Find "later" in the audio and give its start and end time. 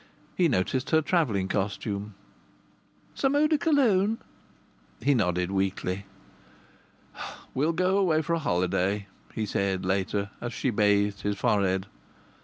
9.85-10.31